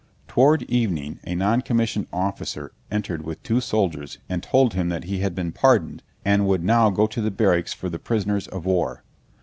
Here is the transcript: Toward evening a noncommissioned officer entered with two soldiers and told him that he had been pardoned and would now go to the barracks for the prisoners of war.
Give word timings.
Toward 0.27 0.63
evening 0.63 1.19
a 1.25 1.35
noncommissioned 1.35 2.07
officer 2.11 2.71
entered 2.89 3.21
with 3.23 3.43
two 3.43 3.61
soldiers 3.61 4.17
and 4.27 4.41
told 4.41 4.73
him 4.73 4.89
that 4.89 5.03
he 5.03 5.19
had 5.19 5.35
been 5.35 5.51
pardoned 5.51 6.01
and 6.25 6.47
would 6.47 6.63
now 6.63 6.89
go 6.89 7.05
to 7.05 7.21
the 7.21 7.29
barracks 7.29 7.71
for 7.73 7.87
the 7.87 7.99
prisoners 7.99 8.47
of 8.47 8.65
war. 8.65 9.03